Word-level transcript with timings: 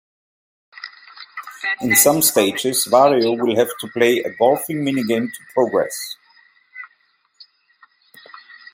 In 1.81 1.95
some 1.95 2.23
stages, 2.23 2.87
Wario 2.89 3.39
will 3.39 3.55
have 3.55 3.67
to 3.81 3.87
play 3.89 4.17
a 4.17 4.33
golfing 4.35 4.83
minigame 4.83 5.27
to 5.31 5.39
progress. 5.53 5.93